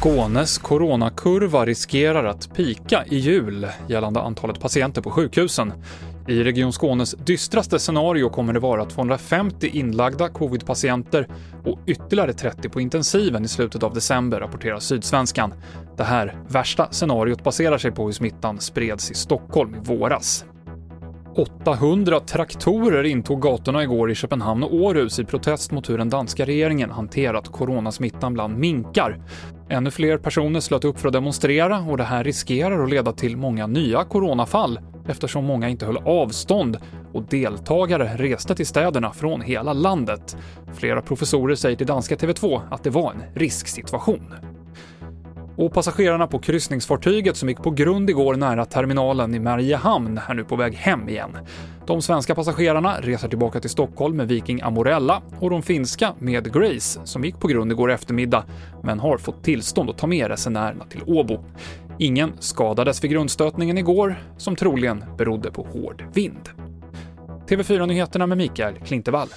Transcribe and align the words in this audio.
Skånes 0.00 0.58
coronakurva 0.58 1.66
riskerar 1.66 2.24
att 2.24 2.54
pika 2.54 3.04
i 3.06 3.16
jul 3.16 3.66
gällande 3.88 4.20
antalet 4.20 4.60
patienter 4.60 5.02
på 5.02 5.10
sjukhusen. 5.10 5.72
I 6.28 6.42
Region 6.44 6.72
Skånes 6.72 7.14
dystraste 7.14 7.78
scenario 7.78 8.28
kommer 8.28 8.52
det 8.52 8.60
vara 8.60 8.84
250 8.84 9.70
inlagda 9.72 10.28
covid-patienter 10.28 11.28
och 11.64 11.78
ytterligare 11.86 12.32
30 12.32 12.68
på 12.68 12.80
intensiven 12.80 13.44
i 13.44 13.48
slutet 13.48 13.82
av 13.82 13.94
december, 13.94 14.40
rapporterar 14.40 14.78
Sydsvenskan. 14.78 15.54
Det 15.96 16.04
här 16.04 16.36
värsta 16.48 16.88
scenariot 16.90 17.44
baserar 17.44 17.78
sig 17.78 17.90
på 17.90 18.04
hur 18.04 18.12
smittan 18.12 18.60
spreds 18.60 19.10
i 19.10 19.14
Stockholm 19.14 19.74
i 19.74 19.78
våras. 19.78 20.44
800 21.36 22.20
traktorer 22.20 23.04
intog 23.04 23.42
gatorna 23.42 23.82
igår 23.82 24.10
i 24.10 24.14
Köpenhamn 24.14 24.62
och 24.62 24.74
Århus 24.74 25.18
i 25.18 25.24
protest 25.24 25.72
mot 25.72 25.90
hur 25.90 25.98
den 25.98 26.08
danska 26.08 26.44
regeringen 26.44 26.90
hanterat 26.90 27.48
coronasmittan 27.48 28.34
bland 28.34 28.58
minkar. 28.58 29.18
Ännu 29.68 29.90
fler 29.90 30.18
personer 30.18 30.60
slöt 30.60 30.84
upp 30.84 30.98
för 30.98 31.08
att 31.08 31.12
demonstrera 31.12 31.78
och 31.78 31.96
det 31.96 32.04
här 32.04 32.24
riskerar 32.24 32.84
att 32.84 32.90
leda 32.90 33.12
till 33.12 33.36
många 33.36 33.66
nya 33.66 34.04
coronafall 34.04 34.80
eftersom 35.08 35.44
många 35.44 35.68
inte 35.68 35.86
höll 35.86 35.96
avstånd 35.96 36.78
och 37.12 37.22
deltagare 37.22 38.16
reste 38.16 38.54
till 38.54 38.66
städerna 38.66 39.12
från 39.12 39.40
hela 39.40 39.72
landet. 39.72 40.36
Flera 40.74 41.02
professorer 41.02 41.54
säger 41.54 41.76
till 41.76 41.86
danska 41.86 42.14
TV2 42.16 42.60
att 42.70 42.84
det 42.84 42.90
var 42.90 43.12
en 43.12 43.22
risksituation. 43.34 44.34
Och 45.60 45.72
passagerarna 45.72 46.26
på 46.26 46.38
kryssningsfartyget 46.38 47.36
som 47.36 47.48
gick 47.48 47.58
på 47.58 47.70
grund 47.70 48.10
igår 48.10 48.34
nära 48.34 48.64
terminalen 48.64 49.34
i 49.34 49.38
Mariehamn 49.38 50.20
är 50.28 50.34
nu 50.34 50.44
på 50.44 50.56
väg 50.56 50.74
hem 50.74 51.08
igen. 51.08 51.36
De 51.86 52.02
svenska 52.02 52.34
passagerarna 52.34 53.00
reser 53.00 53.28
tillbaka 53.28 53.60
till 53.60 53.70
Stockholm 53.70 54.16
med 54.16 54.28
Viking 54.28 54.60
Amorella 54.60 55.22
och 55.40 55.50
de 55.50 55.62
finska 55.62 56.14
med 56.18 56.52
Grace 56.52 57.00
som 57.04 57.24
gick 57.24 57.40
på 57.40 57.48
grund 57.48 57.72
igår 57.72 57.90
eftermiddag 57.90 58.44
men 58.82 59.00
har 59.00 59.18
fått 59.18 59.44
tillstånd 59.44 59.90
att 59.90 59.98
ta 59.98 60.06
med 60.06 60.28
resenärerna 60.28 60.84
till 60.84 61.02
Åbo. 61.06 61.44
Ingen 61.98 62.32
skadades 62.38 63.04
vid 63.04 63.10
grundstötningen 63.10 63.78
igår, 63.78 64.22
som 64.36 64.56
troligen 64.56 65.04
berodde 65.18 65.50
på 65.50 65.62
hård 65.62 66.04
vind. 66.14 66.48
TV4-nyheterna 67.48 68.26
med 68.26 68.38
Mikael 68.38 68.74
Klintevall. 68.74 69.28